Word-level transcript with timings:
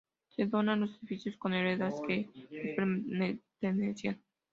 Se 0.29 0.47
donan 0.47 0.79
los 0.79 0.97
edificios 0.97 1.37
con 1.37 1.51
las 1.51 1.61
heredades 1.61 2.01
que 2.07 2.27
les 2.49 3.39
pertenecían. 3.59 4.19